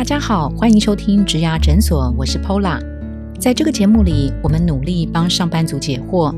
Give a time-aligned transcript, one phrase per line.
[0.00, 2.80] 大家好，欢迎收听植牙诊所，我是 Pola。
[3.38, 6.34] 在这个节目里，我们努力帮上班族解惑，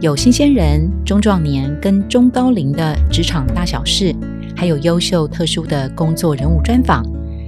[0.00, 4.12] 有新鲜人、中壮年跟中高龄的职场大小事，
[4.56, 7.06] 还有优秀特殊的工作人物专访，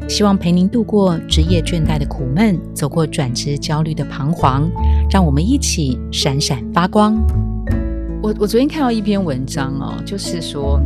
[0.09, 4.71] 希望陪您度过职业倦怠的苦闷，走过转职焦虑的彷徨，
[5.11, 7.21] 让我们一起闪闪发光。
[8.23, 10.81] 我我昨天看到一篇文章哦，就是说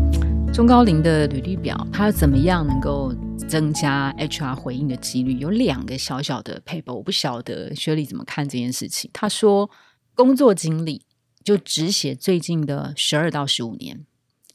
[0.54, 3.12] 中高龄的履历表，它怎么样能够
[3.48, 5.38] 增加 HR 回应的几率？
[5.38, 9.11] 有两个小小的 paper，我不晓得薛丽怎么看这件事情。
[9.13, 9.71] 他说，
[10.14, 11.03] 工作经历
[11.43, 14.04] 就只写最近的十二到十五年，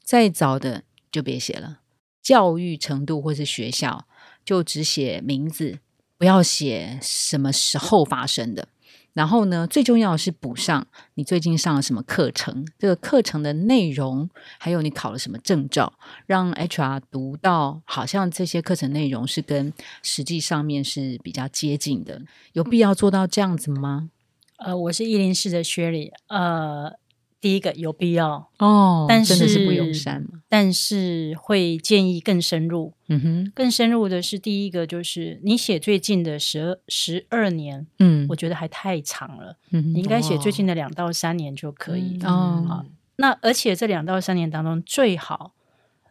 [0.02, 1.80] 再早的就别写了。
[2.22, 4.06] 教育程度或是学校，
[4.44, 5.78] 就只写名字，
[6.16, 8.68] 不要写什么时候发生的。
[9.16, 15.90] 然后呢，最重要的是补上你最近上了什么课程，这个课程的内容，还有你考了什么证照，
[16.26, 22.20] 让 HR 读到好像这些课程内容是跟实际上面是比较接近的。
[22.52, 24.10] 有必要做到这样子吗？
[24.58, 26.92] 呃，我是一零四的薛里，呃，
[27.40, 28.50] 第一个有必要。
[28.58, 30.42] 哦，但是不友善嘛。
[30.48, 32.94] 但是会建议更深入。
[33.08, 38.26] 嗯哼，更深入的是第一个，就是你写最近的十二十二年，嗯。
[38.28, 42.18] 我觉得还太长了，你应该写最近的两到三年就可以。
[42.24, 42.84] 哦，
[43.16, 45.54] 那而且这两到三年当中，最好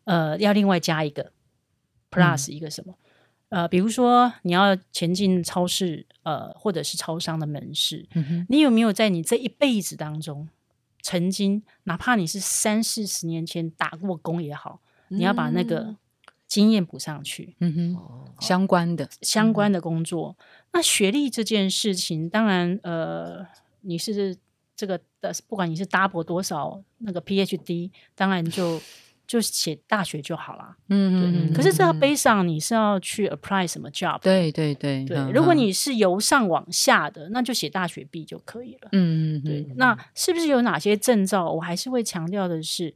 [0.06, 1.32] 呃要另外加一个
[2.10, 2.94] plus 一个什么？
[3.50, 10.48] 呃，比如说你要前进超市，呃，或者是超商的门市，嗯哼，你有没有在你这一辈子当中，
[11.06, 15.96] 曾经哪怕你是三四十年前打过工也好，你要把那个
[16.48, 20.36] 经验补上去，嗯哼，相关的，相关的工作。
[20.74, 23.46] 那学历这件事情，当然，呃，
[23.82, 24.36] 你是
[24.76, 28.82] 这个的，不管你是 double 多少那个 PhD，当然就
[29.28, 30.76] 就写大学就好了。
[30.90, 34.20] 嗯嗯可是这要背上你是要去 apply 什么 job？
[34.22, 38.90] 对对对对，嗯如果你是由上往下的，那就写大学毕就可以了。
[38.92, 41.52] 嗯嗯对，那是不是有哪些证照？
[41.52, 42.94] 我还是会强调的是，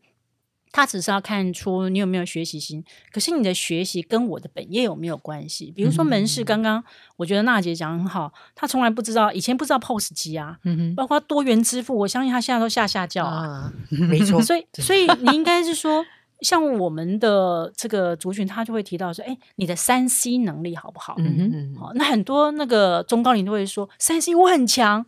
[0.71, 5.71] 他只是要看出你有没有学习心，可是你的学习跟我的本业有没有关系？
[5.75, 6.83] 比如说门市，刚刚
[7.17, 13.35] 我觉得娜姐讲得很好，她从来不知道，以前不知道 POS 机啊，嗯哼包括多元支付，我相信她现在都下下叫啊。
[13.35, 16.05] 啊，没错，所以， 所以你应该是说，
[16.41, 21.15] 像我们的这个族群，他就会提到说，哎，你的三 C 能力好不好？
[21.17, 25.05] 嗯哼嗯好，那很多那个中高龄都会说三 C 我很强，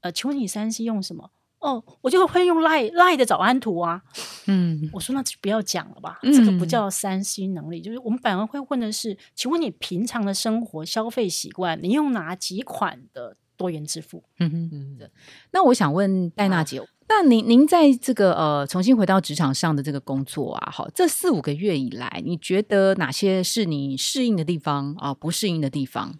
[0.00, 1.30] 呃，请问你三 C 用什么？
[1.60, 4.02] 哦，我就会用赖赖的早安图啊。
[4.46, 14.22] 嗯我说那就不要讲了吧，嗯这个不叫三 C 能力，就是我们反而会问的是，请问你平常的生活消费习惯，你用哪几款的多元支付？
[14.40, 14.70] 嗯哼。
[14.72, 15.10] 嗯
[15.52, 16.82] 那我想问戴娜姐，
[17.16, 26.18] 那您您在这个呃重新回到职场上的这个工作啊，好，这四五个月以来，你觉得哪些是你适应的地方啊、不适应的地方？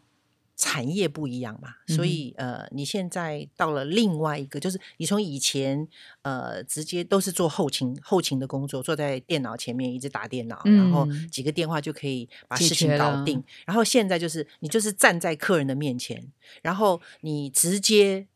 [0.56, 5.88] 产业不一样嘛，所以呃，你现在到了另外一个，就是你从以前
[6.22, 13.42] 呃直接都是做后勤后勤的工作，坐在电脑前面一直打电脑，然后嗯几个电话就可以把事情搞定。
[13.66, 16.30] 然后现在就是你就是站在客人的面前，
[16.62, 18.28] 然后你直接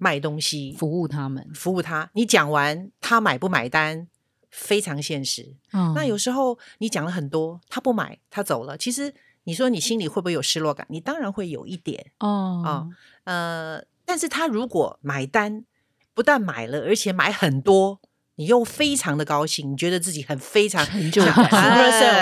[0.00, 4.08] 卖东西服务他们，服务他，你讲完他买不买单，
[4.50, 5.54] 非常现实。
[5.72, 8.78] 嗯那有时候你讲了很多，他不买，他走了。
[8.78, 9.12] 其实
[9.44, 10.86] 你说你心里会不会有失落感？
[10.88, 12.88] 你当然会有一点哦啊、
[13.24, 15.66] 呃，但是他如果买单，
[16.14, 18.00] 不但买了，而且买很多，
[18.36, 20.82] 你又非常的高兴，你觉得自己很非常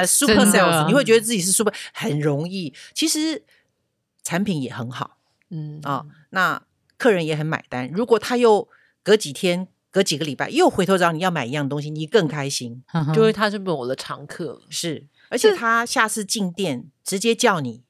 [0.04, 2.74] super 真的 sales，你会觉得自己是 super 很容易。
[2.92, 3.44] 其实
[4.24, 5.18] 产品也很好
[5.50, 6.60] 嗯啊、那
[6.98, 7.88] 客人也很买单。
[7.94, 8.68] 如果他又
[9.02, 12.82] 隔几天、隔几个礼拜又回头找你要买一样东西，你更开心。
[13.14, 14.60] 就会他是不是我的常客了？
[14.68, 17.84] 是，而且他下次进店直接叫你，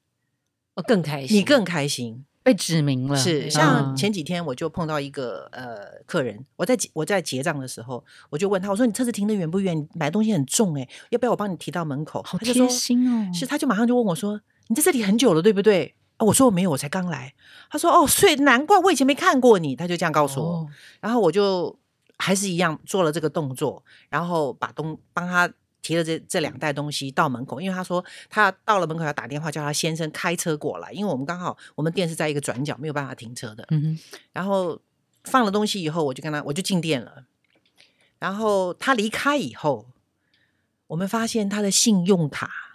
[0.75, 2.23] 我，更开心，你更开心。
[2.41, 9.77] 被指明了，是，像嗯前几天我就碰到一个呃客人，我在结我在结账的时候，我就问他，我说你车子停的远不远？
[9.77, 12.23] 你买东西很重哎、要不要我帮你提到门口？
[12.23, 15.95] 好贴他就说心哦，是，他就马上就问我说，你在这里很久了对不对？
[16.19, 17.33] 啊我说我没有，我才刚来。
[17.71, 19.75] 他说哦，所以难怪我以前没看过你。
[19.75, 20.67] 他就这样告诉我，哦
[20.99, 21.77] 然后我就
[22.17, 25.51] 还是一样做了这个动作，然后把东帮他
[25.81, 33.65] 提了这这两袋东西到门口，因为他说他到了门口要打电话叫他先生开车过来，因为我们刚好我们店是在一个转角，没有办法停车的。
[34.33, 34.77] 然后
[35.23, 37.23] 放了东西以后，我就跟他我就进店了，
[38.19, 39.85] 然后他离开以后，
[40.87, 42.68] 我们发现他的信用卡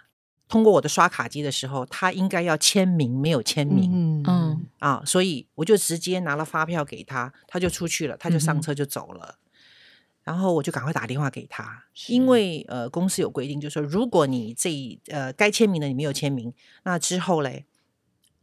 [0.47, 3.91] 通过我的刷卡机的时候，他应该要签名，没有签名。
[3.91, 9.39] 嗯嗯啊，所以我就直接拿了发票给他，他就出去了，他就上车就走了。
[10.23, 16.51] 然后我就赶快打电话给他，因为呃公司有规定，就是说如果你这一呃该签名的你没有签名，
[16.83, 17.65] 那之后嘞，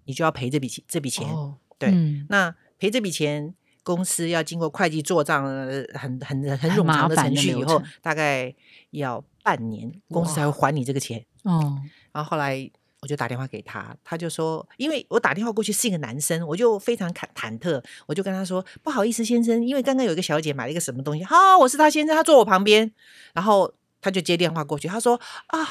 [0.04, 1.28] 你就要赔这笔钱这笔钱。
[1.28, 3.52] 哦，对，嗯那赔这笔钱，
[3.82, 8.54] 公司要经过会计做账，呃很很很很冗长的程序，以后大概
[8.90, 11.24] 要半年，公司才会还你这个钱。
[11.42, 11.78] 哦，
[12.12, 22.90] 然后后来我就打电话给他，他就说，因为我打电话过去是一个男生，我就非常忐忐忑，我就跟他说，不好意思先生，因为刚刚有一个小姐买了一个什么东西，好，我是他先生，他坐我旁边，
[23.32, 25.68] 然后他就接电话过去，他说啊。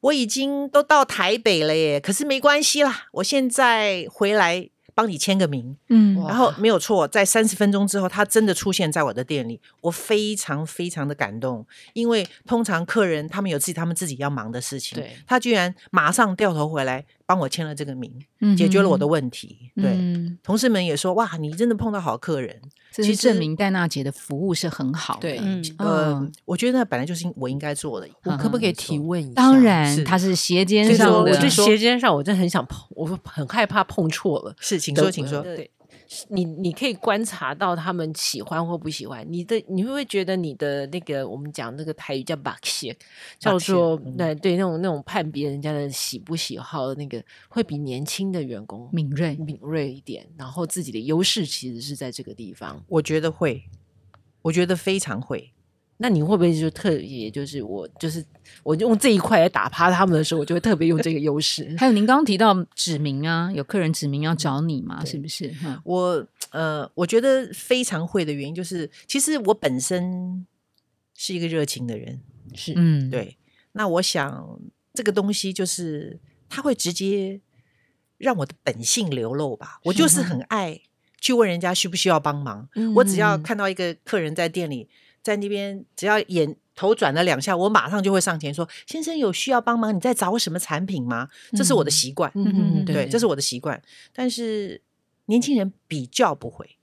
[0.00, 5.76] 我已经都到台北了耶，可是没关系啦，我现在回来帮你签个名。
[5.90, 18.10] 嗯然后没有错，在三十分钟之后，他真的出现在我的店里，我非常非常的感动，因为通常客人他们有自己他们自己要忙的事情，对他居然马上掉头回来帮我签了这个名，
[18.40, 19.70] 嗯解决了我的哼问题。
[19.76, 22.62] 对，嗯同事们也说哇，你真的碰到好客人。
[22.96, 25.20] 这其实是证明戴娜姐的服务是很好的。
[25.20, 25.38] 对
[25.78, 28.08] 嗯，我觉得那本来就是我应该做的。
[28.24, 28.98] 我可不可以提？
[28.98, 29.32] 问一下？
[29.34, 34.54] 当然，是她是斜肩上的，我对斜肩上，我真的很想碰，我很害怕碰错了。
[34.58, 35.42] 是，请说，请说。
[35.42, 35.70] 对，
[36.28, 42.96] 你你可以观察到他们喜欢或不喜欢你的，你会不会觉得你的那个我们讲那个台语叫把线，
[43.38, 49.34] 叫做嗯对对那种那种判别人家的喜不喜好的那个，会比年轻的员工敏锐。
[49.36, 52.82] 敏锐一点，然后自己的优势其实是在这个地方。
[52.88, 53.64] 我觉得会，
[54.42, 55.52] 我觉得非常会。
[55.98, 58.24] 那你会不会就特别就是我就是
[58.62, 61.74] 我用这一块来打趴他们的时候，我就会特别用这个优势？
[61.78, 65.48] 还有您刚刚提到指名啊，有客人指名要找你嘛，是不是？
[65.52, 70.46] 哈我呃，我觉得非常会的原因就是，其实我本身
[71.14, 72.20] 是一个热情的人，
[72.54, 73.36] 是嗯，，对。
[73.72, 74.60] 那我想
[74.94, 77.40] 这个东西就是它会直接
[78.16, 79.80] 让我的本性流露吧。
[79.84, 80.80] 我就是很爱
[81.20, 82.68] 去问人家需不需要帮忙。
[82.94, 84.88] 我只要嗯看到一个客人在店里，
[85.26, 89.92] 在那边，只要眼头转了两下，我马上就会上前说：“先生有需要帮忙？
[89.92, 92.30] 你在找什么产品吗？”这是我的嗯习惯。
[92.36, 93.82] 嗯嗯，对，这是我的习惯。
[94.12, 94.80] 但是
[95.24, 96.76] 年轻人比较不会，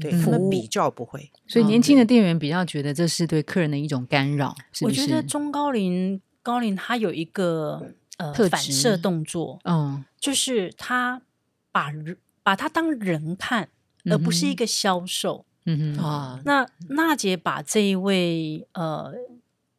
[0.00, 1.30] 对嗯他们比较不会。
[1.46, 4.84] 所以年轻的店员比较觉得这是对客人的一种干扰，是是？
[4.84, 11.22] 我觉得中高龄高龄他有一个呃反射动作，嗯，就是他
[11.70, 13.68] 把人把他当人看，
[14.10, 15.44] 而不是一个销售。
[15.68, 19.12] 嗯哼，啊，那娜姐把这一位呃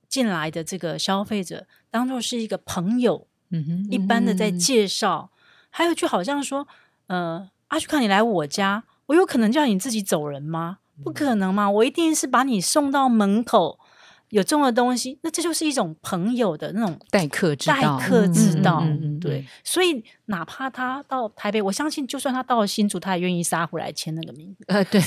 [0.07, 5.31] 进来的这个消费者当做是一个朋友，嗯哼，一般的在嗯介绍，
[5.69, 6.68] 还有就好像说，
[7.07, 10.77] 呃，阿旭看你来我家，我有可能叫你自己走人吗？
[11.03, 13.80] 不可能嘛，我一定是把你送到门口，
[14.30, 18.81] 有重的东西，那这就是一种朋友的那种待客之道，待客之道。
[18.81, 25.01] 嗯嗯嗯嗯对，所以哪怕他到台北，我相信就算他到了新竹，他也愿意杀回来签那个名，呃，对，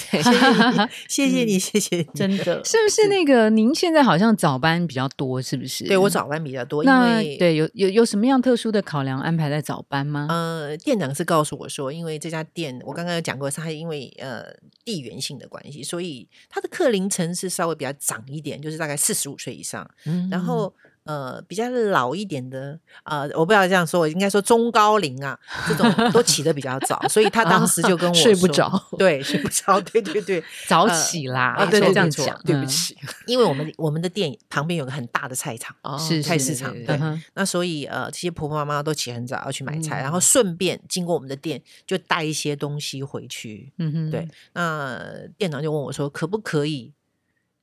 [1.08, 2.06] 谢谢你， 谢谢你。
[2.14, 2.62] 真的。
[2.64, 3.50] 是不是那个？
[3.50, 5.84] 您现在好像早班比较多，是不是？
[5.84, 10.26] 对我早班比较多，因那为对有有有什么样特殊的考量安排在早班吗？
[10.30, 14.44] 呃，店长是告诉我说，因为这家店我刚刚有讲过，是它因为呃
[14.84, 20.74] 地缘性的关系，所以它的客龄层是稍微比较长一点，就是大概四十五岁以上，嗯然后。
[21.04, 32.96] 呃，比较老一点的，呃，我不要这样说，我应该说中高龄啊，这种都起得比较早，所以他当时就跟我睡不说着，对，睡不着，对对对，早呃起啦，对对这样讲，嗯，对不起，
[33.26, 43.72] 因为我们我们的店旁边有个很大的菜场，哦是菜市场对对对嗯那所以呃，这些婆婆妈妈都起很早要去买菜，嗯然后顺便经过我们的店就带一些东西回去。
[43.78, 45.02] 嗯哼，对，那
[45.36, 46.92] 店长就问我说，可不可以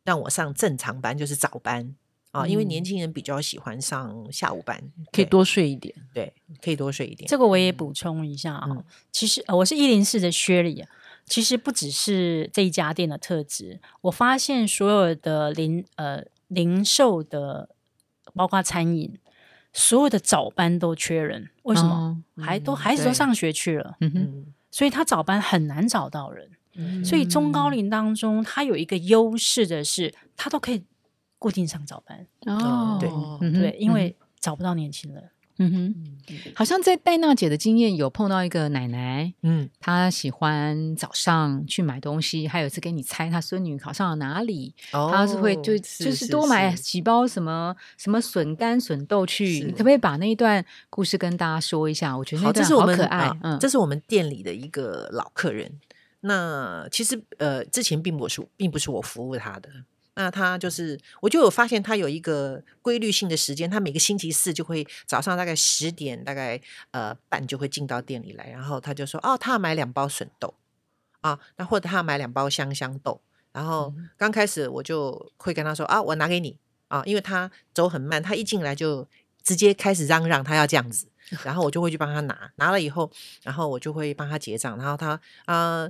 [0.03, 1.96] 让我上正常班，就是早班
[2.31, 2.48] 啊？
[2.48, 4.81] 因为年嗯轻人比较喜欢上下午班，
[5.12, 5.93] 可以多睡一点。
[6.13, 7.27] 对，可以多睡一点。
[7.27, 10.86] 这个我也补充一下啊、嗯其实、呃、我是一零四的薛里，
[11.25, 17.69] 其实不只是这一家店的特质，我发现所有的零呃零售的，
[18.33, 19.17] 包括餐饮，
[19.74, 21.93] 所有的早班都缺人，为什么？
[21.93, 26.50] 哦还都嗯孩子都上学去了，嗯哼，嗯，所以他早班很难找到人。
[26.75, 30.81] 嗯所以中高龄当中，他有一个优势的是，他都可以
[31.39, 33.10] 固定上早班，哦，对
[33.41, 35.29] 嗯对，因为找不到年轻人。
[35.62, 35.96] 嗯哼，
[36.55, 46.81] 好像在戴娜姐的经验有碰到一个奶奶，嗯，她喜欢早上去买东西，还有一次给你猜她孙女考上了哪里，哦她是会就就是多买是。
[46.81, 52.17] 几包什么什么笋干、笋豆去，你可不可以把那一段故事跟大家说一下？
[52.17, 55.69] 我觉得这段是我们可爱啊，嗯，这是我们店里的一个老客人。
[56.22, 59.69] 那其实呃，之前并不是并不是我服务他的。
[60.20, 66.60] 那他就是，我就有发现他有一个规律性的时间，他每个星期四就会早上大概十点，大概
[66.92, 70.54] 呃半就会进到店里来，然后他就说，哦，他要买两包笋豆
[71.22, 73.22] 啊，那或者他要买两包香香豆，
[73.54, 76.58] 然后刚开始我就会跟他说啊，我拿给你
[76.90, 79.08] 啊，因为他走很慢，他一进来就
[79.42, 81.08] 直接开始嚷嚷，他要这样子，
[81.46, 83.10] 然后我就会去帮他拿，拿了以后，
[83.44, 85.90] 然后我就会帮他结账，然后他呃。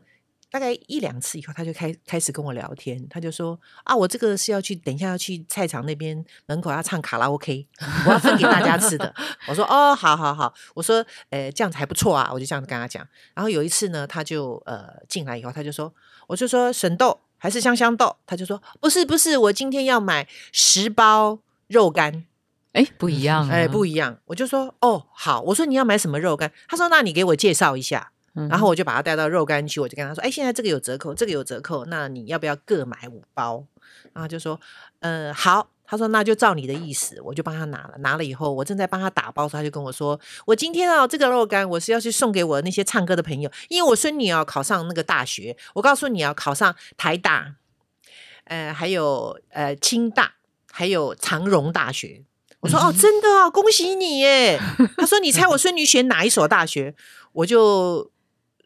[0.51, 3.07] 大概一两次以后，他就开开始跟我聊天。
[3.07, 7.67] 他就说：“啊，我这个是要去，等一下要去菜场那边门口要唱卡拉 OK，
[8.05, 9.13] 我要分给大家吃的。
[9.47, 13.07] ”我说：“哦，好好好。”我说：“呃，这样子还不错啊。”我就这样子跟他讲。
[13.35, 15.93] 然后有一次呢，他就呃进来以后，他就说
[16.25, 22.25] ：“我就说笋豆还是香香豆？”他就说：“不是不是，我今天要买十包肉干。”
[22.73, 24.17] 哎，不一样，哎，不一样。
[24.25, 33.65] 我就说：“哦，好。”我说：“你要买什么肉干？”他说：“那你给我介绍一下。”然后我就把他带到肉干区，我就跟他说：“哎，现在这个有折扣，这个有折扣，那你要不要各买五包？”
[34.13, 34.59] 然后就说
[35.01, 47.55] ：“呃，好。”他说：“那就照你的意思。”我就帮他拿了，拿了以后，我正在帮他打包时，他就跟我说：“我今天啊，这个肉干我是要去送给我那些唱歌的朋友，因为我孙女啊考上那个大学，我告诉你啊，考上台大，
[48.43, 50.33] 呃，还有呃清大，
[50.71, 52.23] 还有长荣大学。”
[52.61, 54.59] 我说：“哦，真的啊，恭喜你耶！”
[54.95, 56.93] 他说：“你猜我孙女选哪一所大学？”
[57.33, 58.11] 我就。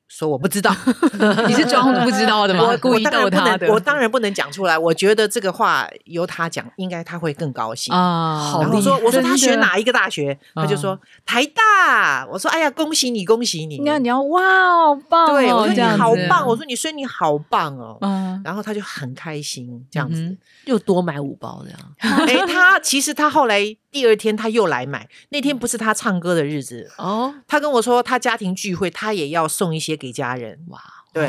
[0.07, 0.71] 说我不知道，
[1.47, 2.65] 你是装不知道的吗？
[2.69, 3.67] 我故意逗他的。
[3.71, 4.77] 我当然不能讲出来。
[4.77, 8.59] 我觉得这个话由他讲，应该他会更高兴啊。
[8.61, 10.37] 然后说，我说他选哪一个大学？
[10.53, 12.27] 他就说台大。
[12.27, 13.79] 我说哎呀，恭喜你，恭喜你！
[13.79, 14.41] 你要你要哇，
[14.85, 15.33] 好棒！
[15.33, 16.47] 对，我说你好棒。
[16.47, 17.97] 我说你孙女好棒哦。
[18.43, 22.27] 然后他就很开心，这样子又多买五包这样。
[22.27, 25.09] 哎，他 其实他后来第二天他又来买。
[25.29, 27.33] 那天不是他唱歌的日子哦。
[27.47, 29.97] 他跟我说他家庭聚会，他也要送一些。
[30.03, 30.59] 给家人。
[30.67, 30.81] 哇，
[31.13, 31.27] 对，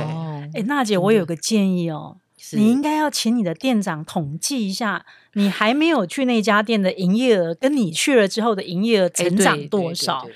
[0.52, 2.16] 哎，娜姐，我有个建议哦，
[2.54, 10.26] 你应该要请你的店长统计一下，你还没有去那家店的营业额，跟你去了之后的营业额成长多少？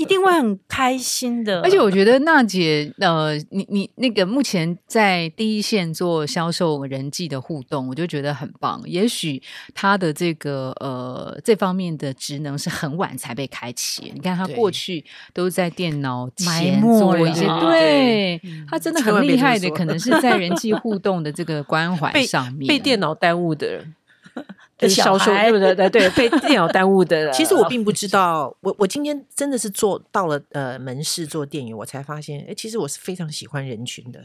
[0.00, 8.80] 一定会很开心的，而且我觉得娜姐，呃，你你那个目前在第一线做销售人际的互动，我就觉得很棒。
[8.86, 9.42] 也许
[9.74, 14.10] 她的这个呃这方面的职能是很晚才被开启。
[14.14, 15.04] 你看她过去
[15.34, 23.94] 都在电脑前做一些，对她真的很厉害的，可能是在人际互动的这个关怀 上面被电脑耽误的人。
[24.88, 25.74] 销售对不对？
[25.74, 27.30] 对对，被电脑耽误的。
[27.32, 34.20] 其实我并不知道，我我今天真的是做到了呃门市做电影，我才发现，哎，其实我是非常喜欢人群的。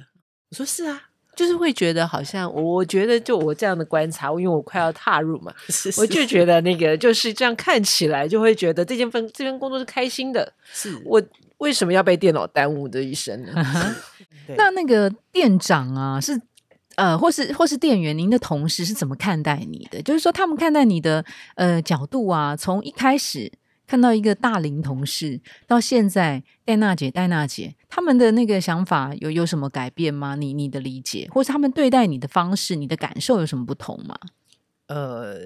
[0.50, 1.02] 我说是啊，
[1.36, 5.54] 就是会觉得好像，我觉得就我这样的观察，因为我快要踏入嘛，
[5.98, 10.54] 我就觉得那个就是这样看起来，就会觉得这件份这份工作是开心的。
[10.72, 11.22] 是我
[11.58, 13.96] 为什么要被电脑耽误的一生呢？
[14.58, 16.40] 那那个店长啊，是。
[16.96, 20.02] 呃，或是或是店员，您的同事是怎么看待你的？
[20.02, 21.24] 就是说，他们看待你的
[21.56, 23.52] 呃角度啊，从一开始
[23.86, 30.36] 看到一个大龄同事，到现在戴娜姐、戴娜姐，他们的那个想法有有什么改变吗？
[30.36, 34.18] 你你的理解，或是他们对待你的方式，你的感受有什么不同吗？
[34.88, 35.38] 呃，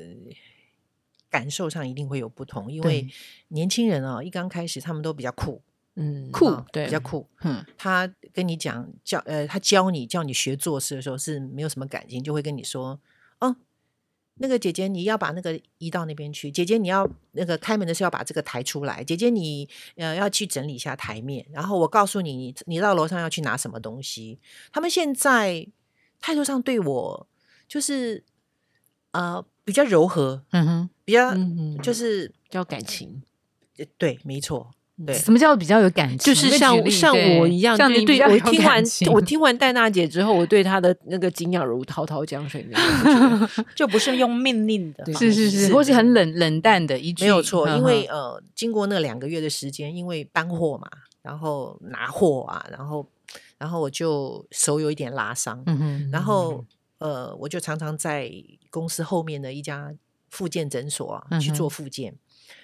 [1.29, 3.07] 感受上一定会有不同，因为
[3.49, 5.61] 年轻人啊，一刚开始他们都比较酷。
[6.01, 7.27] 嗯，酷对，比较酷。
[7.41, 12.97] 嗯，他跟你讲教呃，他教你叫你学做事的时候是没有什么感情，就会跟你说，
[13.39, 13.53] 哦，
[14.35, 24.39] 那个姐姐你要把那个移到那边去，姐姐你要那个开门的时候要把这个抬出来，姐姐你呃要去整理一下台面，然后我告诉你，你你到楼上要去拿什么东西。
[24.71, 25.67] 他们现在
[26.21, 27.27] 态度上对我
[27.67, 28.23] 就是
[29.11, 31.35] 呃比较柔和，嗯哼，比较
[31.83, 33.21] 就是比较感情，
[33.97, 34.71] 对，没错。
[35.05, 36.17] 对，什么叫比较有感情？
[36.17, 38.19] 就是像像我一样，对对。
[38.21, 42.67] 我听完我听完戴娜姐之后，我对她的那个敬仰如滔滔江水，
[43.75, 47.69] 就不是用命令的，是是是，或是很冷冷淡的一句，没有错。
[47.77, 50.89] 因为呃，经过那两个月的时间，因为搬货嘛，
[51.21, 53.07] 然后拿货啊，然后
[53.57, 56.65] 然后我就手有一点拉伤，嗯哼，然后
[56.97, 58.29] 呃，我就常常在
[58.69, 59.93] 公司后面的一家
[60.29, 62.13] 复健诊所啊去做复健。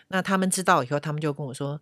[0.09, 1.79] 那他们知道以后，他们就跟我说。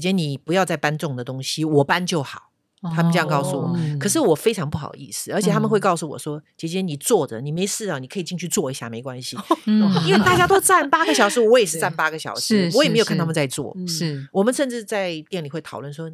[0.00, 2.50] 姐姐，你不要再搬重的东西，我搬就好。
[2.94, 9.38] 他们这样告诉我，可是我非常不好意思，而且他们会告诉我说：“姐姐，你坐着，你没事啊，你可以进去坐一下，没关系。
[10.06, 13.74] ”因为大家都站八个小时，我也是站八个小时，我也没有看他们在做。
[13.88, 16.10] 是我们甚至在店里会讨论说。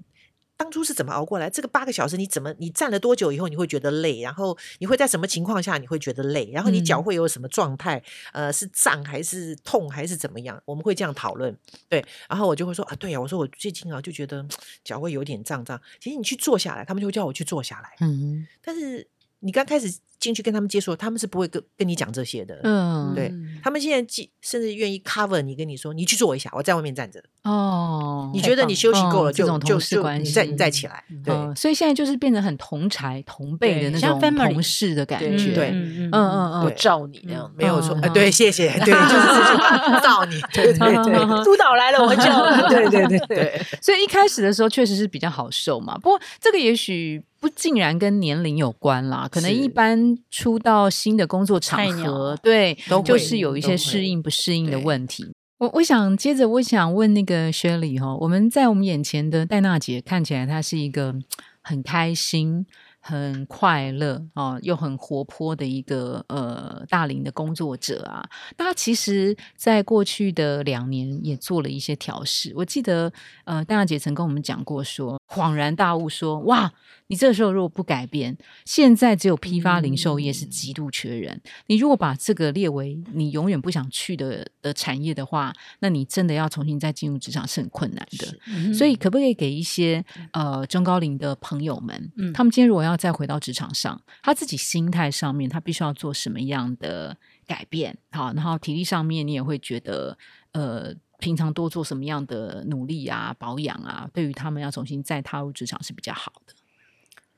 [0.60, 1.48] 当初是怎么熬过来？
[1.48, 2.54] 这个八个小时你怎么？
[2.58, 4.20] 你站了多久以后你会觉得累？
[4.20, 6.50] 然后你会在什么情况下你会觉得累？
[6.52, 8.02] 然后你脚会有什么状态？
[8.34, 10.62] 呃，是胀还是痛还是怎么样？
[10.66, 11.56] 我们会这样讨论。
[11.88, 14.46] 对，然后我就会说啊，对呀，我说我最近啊就觉得
[14.84, 15.80] 脚会有点胀胀。
[15.98, 17.96] 其实你去坐下来，他们就会叫我去坐下来。
[18.00, 19.90] 嗯，但是你刚开始
[20.20, 22.60] 进去跟他们接触，他们是不会跟跟你讲这些的。
[22.62, 27.20] 嗯，对他们现在既甚至愿意 cover 你，跟你说你去做一下，我在外面站着。
[27.42, 31.02] 哦，你觉得你休息够了，这种就同事关就你再你再起来。
[31.24, 35.70] 对，嗯，所以现在就是变得很同才同辈的那种 family 同事的感觉，对。
[35.70, 37.98] 嗯嗯嗯嗯我罩你那样，没有错。
[38.12, 41.44] 对，谢谢，对，就是这句话，照你， 对对对。
[41.44, 42.22] 督导来了，我就
[42.68, 43.62] 对对对对。
[43.80, 55.32] 所以一开始的时候确实是比较好受嘛，不过这个也许不竟然跟年龄有关啦，可能一般出到新的工作场合，对，都就是有一些适应不适应的问题。
[55.58, 61.14] 我我想接着我想问那个 Shirley 哈，我们在我们眼前的戴娜姐看起来她是一个
[61.62, 62.66] 很开心。
[63.02, 68.22] 很快乐哦，又很活泼的一个呃大龄的工作者啊。
[68.58, 72.52] 那他其实，在过去的两年也做了一些调试。
[72.54, 73.10] 我记得
[73.44, 76.72] 呃，戴娜姐曾跟我们讲过说，恍然大悟说，哇，
[77.06, 81.40] 你这个时候如果不改变，现在只有批发零售业是极度缺人。
[81.68, 88.36] 你如果把这个列为你永远不想去的的产业的话，那你真的要重新再进入职场是很困难的。
[88.48, 97.96] 嗯所以，可不可以给一些呃中高龄的朋友们，嗯他们今天如果要再回到职场上，他自己心态上面，他必须要做什么样的改变？
[98.10, 100.18] 好，然后体力上面，你也会觉得
[100.50, 100.92] 呃。
[101.20, 106.54] 平常多做什么样的努力啊、保养啊，对于他们要重新再踏入职场是比较好的。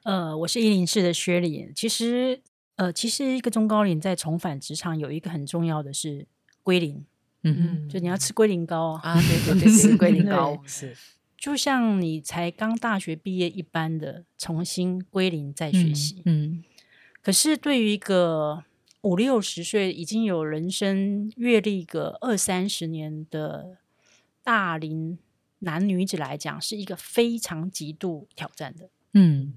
[0.05, 1.71] 呃，我是一零四的薛礼。
[1.77, 2.41] 其实，
[2.77, 6.27] 呃，其实一个中高龄在重返职场有一个很重要的是
[6.63, 7.05] 归零，
[7.43, 9.01] 嗯嗯就你要吃龟苓膏啊。
[9.03, 10.97] 啊，对对对， 吃龟苓膏是
[11.37, 16.23] 就像你才刚大学毕业一般的重新归零再学习。
[16.25, 16.65] 嗯
[17.21, 18.65] 可是对于一个
[19.03, 23.79] 五六十岁已经有人生阅历个二三十年的
[24.43, 25.19] 大龄
[25.61, 28.89] 男女子来讲，是一个非常极度挑战的。
[29.15, 29.53] 嗯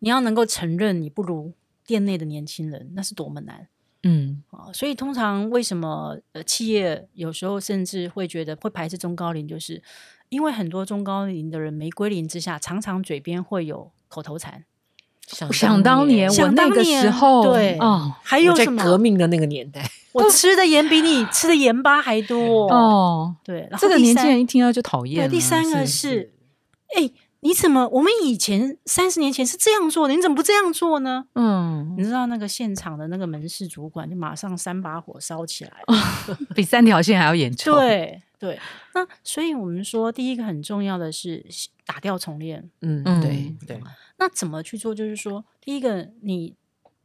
[0.00, 1.52] 你要能够承认你不如
[1.86, 3.68] 店内的年轻人，那是多么难
[4.02, 4.72] 嗯啊！
[4.72, 9.82] 所以通常为什么呃企业有时候甚至会觉得会排斥中高龄，就是
[10.30, 14.64] 因为很多中高龄的人没归零之下，常常嘴边会有口头禅。
[15.52, 18.82] 想当年我那个时候，对哦还有什么？
[18.82, 22.66] 革命的那个年代， 我吃的盐比你吃的盐巴还多。
[22.68, 26.32] 哦，对，然后这个年轻人一听到就讨厌对，第三个是，
[26.96, 27.10] 哎、
[27.40, 27.86] 你怎么？
[27.88, 31.26] 我们以前三十年前是这样做的，你怎么不这样做呢？
[31.36, 35.72] 嗯你，知道那个现场的那个门市主管就马上三把火烧起来。
[36.54, 38.58] 比三条线还要严重。，对对，
[38.94, 41.44] 那所以我们说，第一个很重要的是
[41.84, 42.70] 打掉重练。
[42.80, 43.80] 嗯，嗯对，对，
[44.16, 44.94] 那怎么去做？
[44.94, 46.56] 就是说，第一个你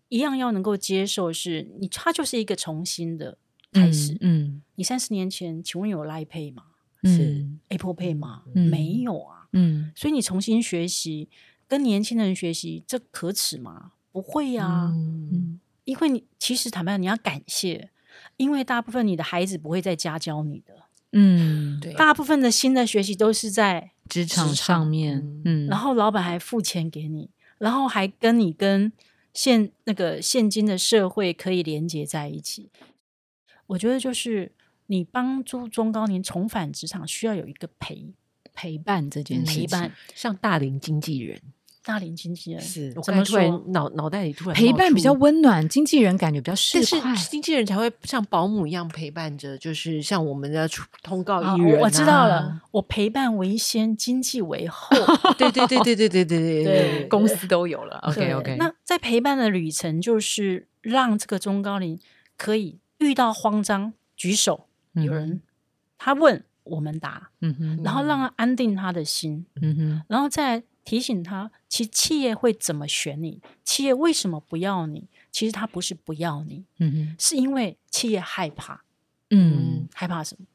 [0.08, 3.38] 一样要能够接受是，你它就是一个重新的
[3.74, 4.18] 开始。
[4.22, 6.64] 嗯你三十年前，请问有 Line Pay 吗
[7.04, 8.44] 是？Apple Pay 吗？
[8.56, 9.50] 嗯没有啊。
[9.52, 11.28] 嗯所以你重新学习，
[11.68, 13.92] 跟年轻人学习，这可耻吗？
[14.14, 17.92] 不会呀、嗯嗯因为你其实坦白讲，你要感谢，
[18.38, 20.85] 因为大部分你的孩子不会在家教你的，
[21.18, 28.92] 嗯，对，大部分的新的学习都是在，职场上面，嗯，然后老板还付钱给你，然后还跟你跟
[29.34, 32.70] 现那个现今的社会可以连接在一起。
[33.68, 34.52] 我觉得就是
[34.88, 38.14] 你帮助中高年重返职场，需要有一个陪
[38.54, 39.92] 陪伴这件事情，陪伴。
[40.14, 41.42] 像大龄经纪人，
[41.86, 47.16] 大龄经纪人是我怎么刚才突然说脑脑袋里突然陪伴比较出温暖，经纪人感觉比较市但。
[47.16, 50.68] 是经纪人才会像保姆一样陪伴着，就是像我们的
[51.04, 54.98] 通告啊艺人、我我知道了，，我陪伴为先，经济为后。
[55.38, 62.00] 对对对对对对对对对公司都有了，OK OK，那在陪伴的旅程，就是让这个中高龄
[62.36, 65.42] 可以遇到慌张举手，有人
[66.00, 75.10] 他问我们答，嗯哼，然后让他安定他的心，嗯哼，然后再提醒他，其实企业会怎么选你，企业为什么不要你？
[75.32, 78.84] 其实他不是不要你，嗯哼，是因为企业害怕，
[79.32, 80.46] 嗯，害怕什么？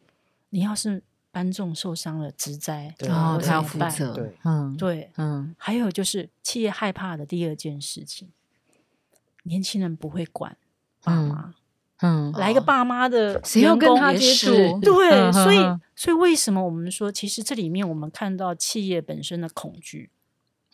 [0.49, 4.39] 你要是搬重受伤了，职灾，对哦，我他要负责，对。
[4.45, 5.55] 嗯，，对，嗯。
[5.59, 8.29] 还有就是企业害怕的第二件事情，
[9.43, 10.57] 年轻人不会管
[11.03, 11.55] 爸妈，
[12.01, 14.51] 嗯，来个爸妈的谁要跟他接触？
[14.81, 15.59] 对，嗯所以
[15.95, 20.11] 所以为什么我们说，其实这里面我们看到企业本身的恐惧，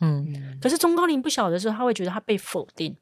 [0.01, 2.97] 嗯可是中高龄不小的时候，他会觉得他被否定。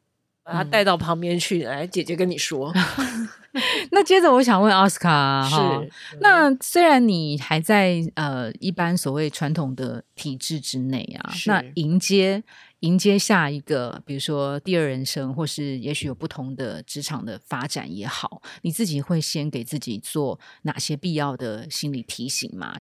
[0.46, 2.70] 把他带到旁边去，来姐姐跟你说
[3.92, 12.44] 那接着我想问奥斯卡，哈是那虽然你还在呃一般所谓传统的体制之内啊，那迎接
[12.80, 22.76] 迎接下一个，比如说第二人生，或是也许有不同的职场的发展也好，你自己会先给自己做哪些必要的心理提醒吗？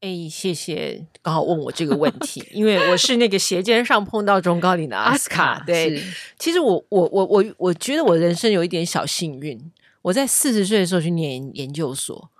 [0.00, 5.62] 哎，谢谢，刚好问我这个问题，因为我是那个斜肩上碰到中高龄的阿斯卡。
[5.66, 6.00] 对，
[6.38, 9.60] 其实我我我我我觉得我人生有一点小幸运，
[10.02, 12.30] 我在四十岁的时候去念研究所。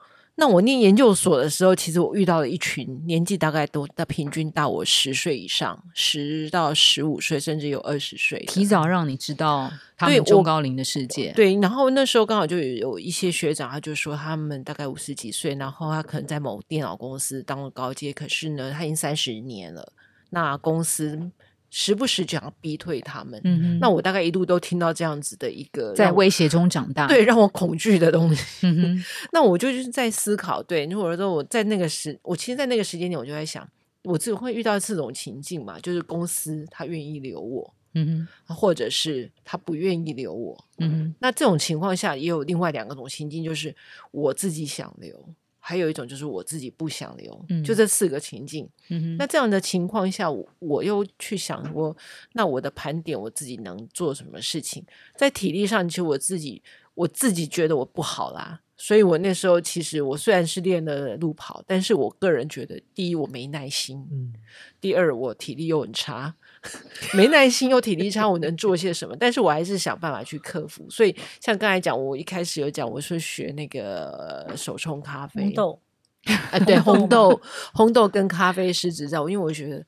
[0.41, 8.39] 那我念研究所的时候，其实我遇到了一群年纪大概都大平均大我十岁以上，十到十五岁，甚至有二十岁。
[8.47, 11.33] 提早让你知道他们中高龄的世界。
[11.33, 19.93] 对，然后那时候刚好就有有一些学长，他就说他们大概五十几岁，然后他可能在某电脑公司当了高阶，可是呢，他已经三十年了，
[20.31, 21.33] 那公司
[21.71, 23.41] 时不时就想逼退他们。
[23.45, 27.07] 嗯哼，那我大概一路都听到这样子的一个在威胁中长大。
[27.09, 28.67] 对，让我恐惧的东西。
[28.67, 29.03] 嗯，
[29.33, 33.69] 那我就就是在思考，对，如果说我在那个时，我其实，在那个时间点，我就在想，
[34.05, 40.65] 我自己会遇到这种情境嘛，就是公司他愿意留我，嗯哼，或者是他不愿意留我。
[40.79, 43.75] 嗯哼，那这种情况下，也有另外两个种情境，就是
[44.11, 45.29] 我自己想留，
[45.69, 48.67] 还有一种就是我自己不想留，嗯就这四个情境。
[48.89, 51.95] 嗯，那这样的情况下，我我又去想我，
[52.33, 54.83] 那我的盘点我自己能做什么事情？
[55.15, 56.63] 在体力上，其实我自己
[56.95, 64.33] 我自己觉得我不好啦，所以我那时候其实我虽然是练了路跑，但是我个人觉得，第一我没耐心，嗯，
[64.81, 66.35] 第二我体力又很差，
[67.15, 69.17] 没耐心又体力差，我能做些什么？
[69.19, 70.87] 但是我还是想办法去克服。
[70.91, 75.81] 所以像刚才讲，我一开始有讲，我是学那个呃手冲咖啡，红豆，
[76.51, 77.41] 啊，对，红红豆、
[77.73, 79.85] 红豆跟咖啡师执照，因为我觉得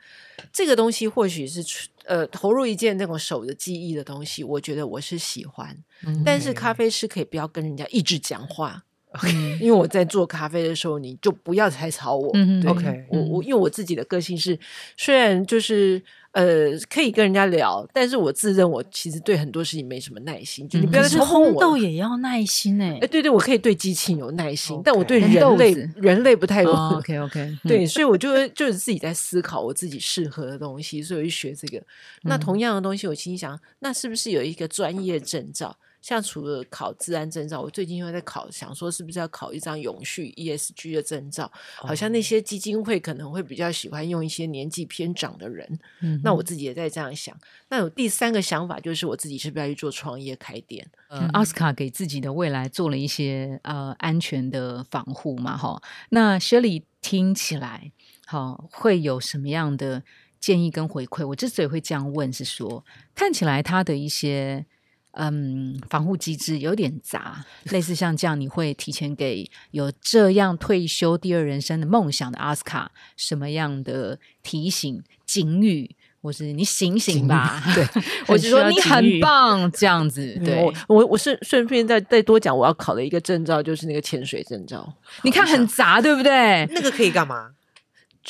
[0.53, 1.63] 这个东西或许是
[2.05, 5.77] 呃投入一件那种手的技艺的东西，我觉得我是喜欢。
[6.25, 8.85] 但是咖啡师可以不要跟人家一直讲话，
[9.25, 12.31] 嗯因为我在做咖啡的时候，你就不要太吵我。
[12.35, 14.59] 嗯 OK 我我因为我自己的个性是，
[14.97, 21.77] 虽然就是呃可以跟人家聊，但是我自认我其实对很多事情没什么耐心，就你不要可是再冲红豆。
[21.77, 23.07] 也要耐心哎哎，。
[23.07, 31.83] 对对，我可以对机器有耐心但我对人类人类不太，OK OK， 对，所以我就会就是自己在思考我自己适合的东西，所以我就学这个。
[32.23, 35.77] 那同样的东西，我心想，那是不是有一个专业证照？
[36.01, 41.51] 像除了考治安证照，我最近又在考，想说是不是要考一张永续 ESG 的证照？
[41.77, 45.79] 好像那些基金会可能会比较喜欢用一些年纪偏长的人。
[46.01, 47.37] 嗯那我自己也在这样想。
[47.69, 50.89] 那有第三个想法，就是我自己是不是要去做创业开店？
[51.09, 55.83] 呃，奥斯卡给自己的未来做了一些呃安全的防护嘛，哈。
[56.11, 57.93] 那 Shirley 听起来，
[58.27, 60.03] 好会有什么样的
[60.39, 61.27] 建议跟回馈？
[61.27, 62.85] 我之所以会这样问，是说
[63.15, 64.65] 看起来他的一些
[65.13, 75.97] 嗯防护机制有点杂，类似像这样，你会提前给有这样退休第二人生的梦想的阿斯卡什么样的提醒、警语？
[76.23, 77.83] 或是你醒醒吧，对，
[78.27, 84.87] 我就说你很棒，这样子，对，我我我顺顺便再再多讲，我要考的一个证照就是那个潜水证照。
[85.23, 86.69] 你看很杂，对不对？
[86.73, 87.53] 那个可以干嘛？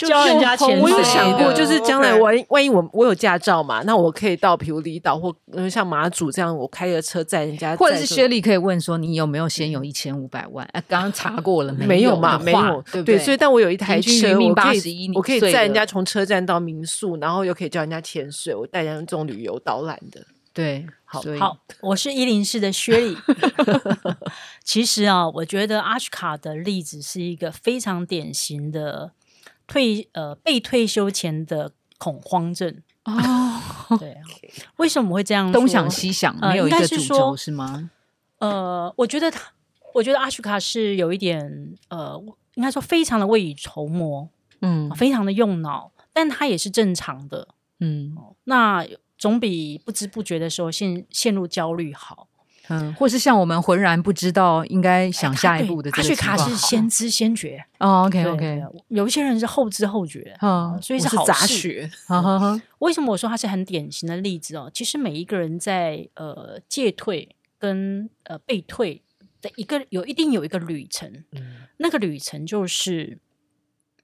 [0.08, 10.66] 教人家潜我有想过，就是将来万一万一我我有驾照嘛，那我可以到比如离岛或呃像马祖这样，我开个车载人家，或者是薛丽可以问说，你有没有先有一千五百万？
[10.72, 12.38] 哎，刚刚查过了没有没嘛？
[12.38, 13.18] 的话没有，对不对？
[13.18, 20.20] 所以但我有一台车，我可以81我可以载人家从车站到民宿，然后又可以教人家潜水，我带人家这种旅游导览的。
[20.52, 23.16] 对，好好，我是一零四的薛丽。
[24.64, 29.12] 其实啊，我觉得阿什卡的例子是一个非常典型的
[29.70, 32.83] 退呃被退休前的恐慌症。
[33.04, 33.16] 哦，
[33.98, 34.22] 对啊，
[34.76, 35.50] 为什么会这样？
[35.52, 37.90] 东想西想，呃没有一个主轴是吗？
[38.40, 39.52] 呃，我觉得他，
[39.94, 42.20] 我觉得阿许卡是有一点呃，
[42.54, 44.28] 应该说非常的未雨绸缪，
[44.61, 47.48] 嗯非常的用脑，但他也是正常的。
[47.78, 48.85] 嗯那
[49.16, 52.26] 总比不知不觉的时候陷陷入焦虑好。
[52.70, 57.62] 嗯，或是像我们浑然不知道应该想下一步的这个阿雪卡是先知先觉。
[57.78, 61.35] 哦，OK OK，有一些人是后知后觉，嗯所以我是杂好杂。
[61.46, 64.70] 学，好好好，为什么我说它是很典型的例子哦？
[64.72, 69.02] 其实每一个人在呃戒退跟呃被退
[69.42, 73.18] 的一个有一定有一个旅程，嗯那个旅程就是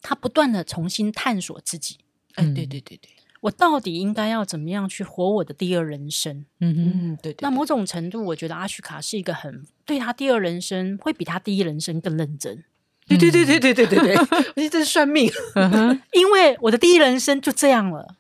[0.03, 1.99] 他不断的重新探索自己，
[2.35, 3.11] 哎，嗯对对对对，
[3.47, 6.45] 我到底应该要怎么样去活我的第二人生？
[6.61, 7.39] 嗯，嗯，对对。
[7.41, 12.65] 那某种程度，我觉得阿许卡是一个很对他第二人生会比他第一人生更认真，
[13.07, 15.31] 对对对对对对对对，我觉得这是算命。
[16.13, 18.17] 因为我的第一人生就这样了。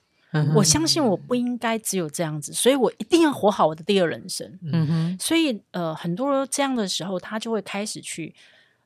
[0.54, 4.58] 我相信我不应该只有这样子，所以我一定要活好我的第二人生。
[4.70, 8.34] 嗯哼，所以呃，很多这样的时候，他就会开始去，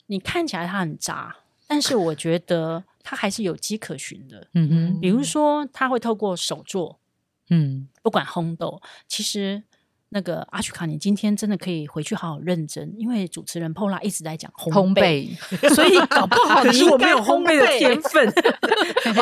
[0.07, 4.47] 你看起来他很渣，但是我觉得他还是有迹可循的。
[4.55, 7.01] 嗯哼，比如说，他会透过手作，
[7.51, 9.63] 嗯不管烘豆，其实
[10.11, 15.37] 那个阿曲卡，你今天真的可以回去好好认真，因为主持人 Pola 一直在讲烘烘焙，
[15.75, 18.29] 所以搞不好 是我没有烘焙的天分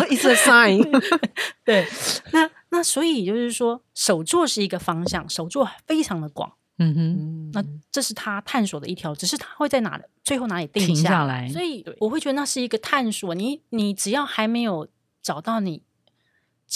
[0.09, 0.83] ，It's a sign。
[1.65, 1.87] 对，
[2.33, 6.55] 那那所以就是说，手作是一个方向，手作非常的广。
[6.79, 13.35] 嗯哼，那这是他探索的一条，只是他会在哪最后哪里定停下下来所以我会觉得那是一个探索。
[13.35, 14.89] 你你只要还没有
[15.21, 15.83] 找到你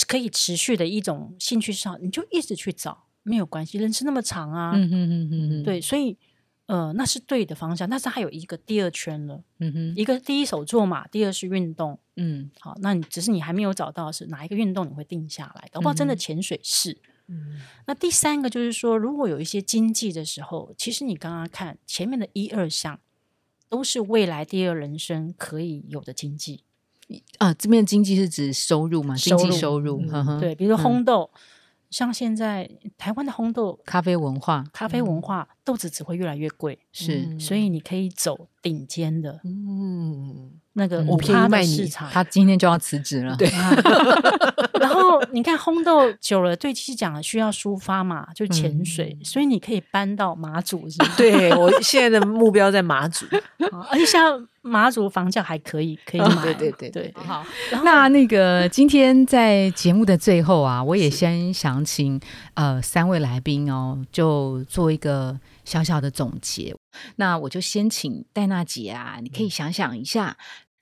[0.09, 3.79] 可以持续的一种兴趣上，你就一直去找，没有关系。
[3.79, 6.19] 人生那么长啊，嗯哼哼哼哼，对，所以
[6.67, 7.89] 呃，那是对的方向。
[7.89, 11.99] 但是还有一个第二圈了，嗯哼，一个第一手做嘛，第二是运动。
[12.17, 16.91] 嗯好，那你只是你还没有找到是哪一个运动你会定下来，搞不好真的潜水是。
[16.91, 16.97] 嗯
[17.87, 22.99] 那第三个就是说，如果有一些经济的时候，其实你刚刚看前面的一二项，
[23.69, 26.65] 都是未来第二人生可以有的经济。
[27.39, 29.15] 啊，这边经济是指收入嘛？
[29.17, 30.03] 经济收收入，
[30.41, 31.31] 对，比如说嗯烘豆，
[31.91, 42.11] 像现在台湾的烘豆咖啡文化咖啡文化，豆子只会越来越贵，是嗯所以你可以走顶尖的嗯，那个嗯五趴市场。
[42.11, 43.49] 他今天就要辞职了，对，
[44.81, 51.09] 然后你看烘豆久了，对，其实讲了需要抒发嘛，就潜水，嗯所以你可以搬到马祖，是吗？
[51.17, 53.25] 对我现在的目标在马祖。
[53.71, 57.15] 啊而且像马祖房价还可以，可以买，对对对对。
[57.17, 57.45] 好，
[57.85, 62.21] 那那个今天在节目的最后啊，我也先想请
[62.55, 66.77] 呃三位来宾哦，就做一个小小的总结。
[67.17, 70.37] 那我就先请戴娜姐啊，你可以想想一下。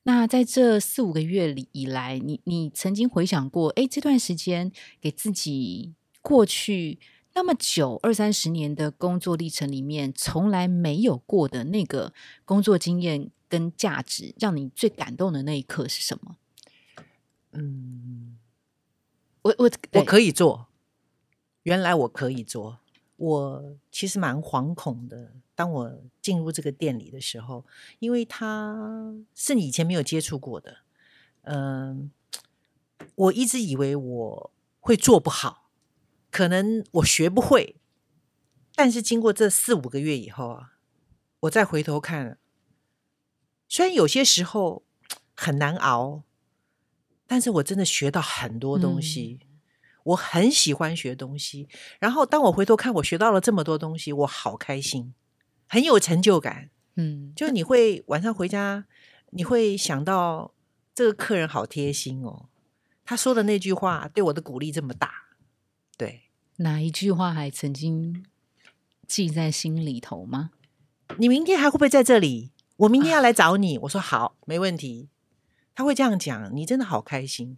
[0.05, 6.99] 那在这四五个月里以来，你你曾经回想过，哎，这段时间给自己过去
[7.35, 12.15] 那么久二三十年的工作历程里面，从来没有过的那个
[12.47, 16.37] 工作经验跟价值，让你最感动的那一刻是什么？
[17.53, 18.39] 嗯，
[19.43, 20.69] 我我我可以做，
[21.65, 22.79] 原来我可以做。
[23.21, 27.67] 我其实蛮惶恐的，当我进入这个店里的时候，
[27.99, 30.79] 因为它是你以前没有接触过的。
[31.43, 32.11] 嗯、
[33.15, 35.71] 我一直以为我会做不好，
[36.31, 37.77] 可能我学不会，
[38.75, 40.79] 但是经过这四五个月以后啊，
[41.41, 42.39] 我再回头看，
[43.69, 44.83] 虽然有些时候
[45.37, 46.23] 很难熬，
[47.27, 49.41] 但是我真的学到很多东西。
[50.05, 55.15] 我很喜欢学东西，然后当我回头看，我学到了这么多东西，我好开心，
[55.69, 56.71] 很有成就感。
[56.97, 58.87] 嗯，就你会晚上回家，
[59.31, 60.55] 你会想到
[60.95, 62.49] 这个客人好贴心哦，
[63.05, 65.13] 他说的那句话对我的鼓励这么大，
[65.97, 66.23] 对
[66.57, 68.25] 哪一句话还曾经
[69.07, 70.51] 记在心里头吗？
[71.19, 72.53] 你明天还会不会在这里？
[72.77, 73.79] 我明天要来找你。
[73.79, 75.09] 我说好，没问题。
[75.75, 77.57] 他会这样讲，你真的好开心。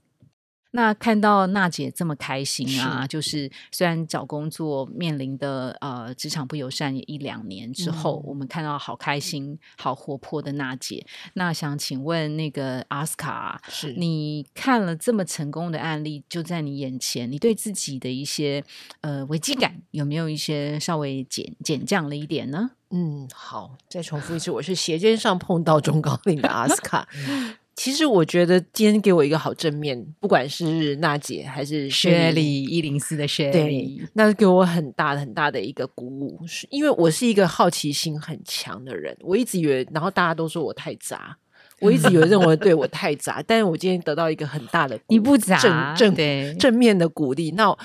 [0.73, 11.07] 那看到娜姐这么开心啊，就是虽然找工作面临的呃职场不友善也一两年之后，嗯我们看到好开心、好活泼的娜姐。
[11.35, 18.65] 那想请问那个阿斯卡，是你看了这么成功的案例就在你眼前，你对自己的一些
[19.03, 22.71] 呃危机感有没有一些稍微减减降了一点呢？
[22.91, 27.07] 嗯，好，再重复一次，我是斜肩上碰到中高龄的阿斯卡。
[27.75, 41.37] 其实我觉得今天给我一个好正面，不管是娜姐还是薛莉，莉一零四的薛对莉，，那给我很大的很大的一个鼓舞，是因为我是一个好奇心很强的人，我一直以为，然后大家都说我太杂。
[41.81, 47.51] 我一直以为认为对我太杂，但是我今天得到一个很大的鼓你不杂，正正对正面的鼓励。
[47.53, 47.77] 那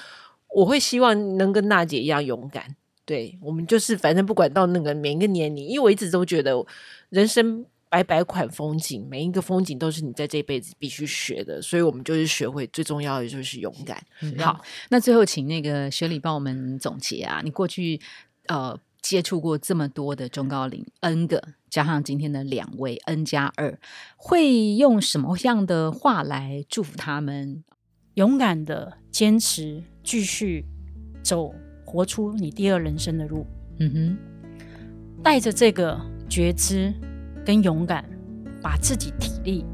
[0.54, 2.76] 我会希望能跟娜姐一样勇敢。
[3.06, 6.54] 对我们就是反正不管到那个每一个年龄，因为我一直都觉得
[7.10, 14.02] 人生百百款风景，每一个风景都是你在这辈子必须学的，所以我们就是学会最重要的就是勇敢。
[14.38, 18.00] 好，那最后请那个学理帮我们总结啊，你过去
[18.48, 23.80] 呃接触过这么多的中高龄 N 个，加上今天的两位 N 加二，
[24.18, 27.64] 会用什么样的话来祝福他们？
[28.16, 30.66] 勇敢的坚持，继续
[31.22, 31.54] 走，
[31.86, 33.46] 活出你第二人生的路。
[33.80, 34.18] 嗯哼，
[35.24, 36.92] 带着这个觉知
[37.48, 38.04] 跟勇敢，
[38.62, 39.66] 把自己体力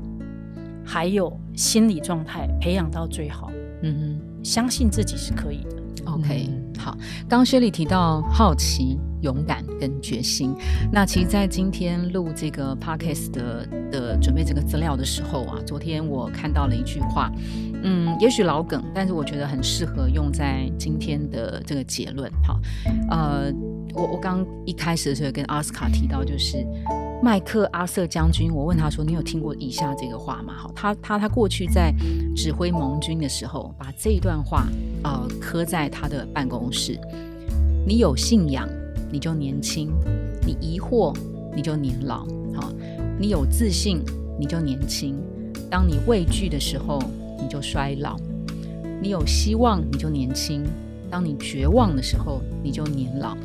[0.86, 3.50] 还有心理状态培养到最好，
[3.82, 5.82] 嗯哼相信自己是可以的。
[6.06, 6.96] ，OK，、嗯好。
[7.28, 10.54] 刚刚薛丽提到好奇、勇敢跟决心，
[10.92, 17.32] 那其实，在今天录这个 podcast 的的准备这个资料的时候啊，昨天我看到了一句话，
[17.82, 22.32] 嗯，也许老梗，但是我觉得很适合用在今天的这个结论。
[22.44, 22.60] 好，
[23.10, 23.52] 呃，
[23.96, 26.64] 我我刚一开始的时候跟奥斯卡提到，就是
[27.24, 31.96] 麦克阿瑟将军，我问他说：“你有听过以下这个话吗？”好，他他他过去在
[32.36, 34.68] 指挥盟军的时候，把这一段话
[35.06, 37.00] 呃刻在他的办公室。
[37.88, 38.68] 你有信仰，
[39.10, 39.88] 你就年轻；
[40.46, 41.16] 你疑惑，
[41.56, 42.26] 你就年老。
[42.54, 42.70] 好，
[43.18, 44.04] 你有自信，
[44.38, 45.16] 你就年轻；
[45.72, 47.02] 当你畏惧的时候，
[47.40, 48.18] 你就衰老。
[49.02, 50.62] 你有希望，你就年轻；
[51.10, 53.38] 当你绝望的时候，你就年老。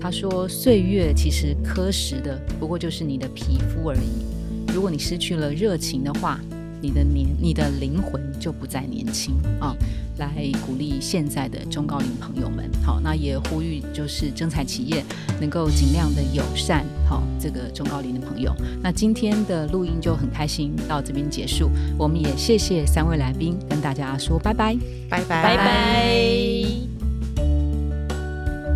[0.00, 4.72] 他说：“岁月其实磕实的，不过就是你的皮肤而已。
[4.74, 6.40] 如果你失去了热情的话，
[6.80, 9.76] 你的年、你的灵魂就不再年轻啊！”
[10.18, 10.28] 来
[10.66, 12.70] 鼓励现在的中高龄朋友们。
[12.84, 15.02] 好，那也呼吁就是征才企业
[15.40, 18.54] 能够尽量的友善好这个中高龄的朋友。
[18.82, 24.76] 那今天的录音就很开心到这边结束，我们也谢谢三位来宾，跟大家说拜拜，
[25.08, 26.59] 拜拜拜拜。